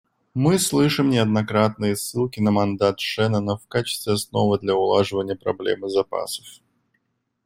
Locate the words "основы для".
4.13-4.73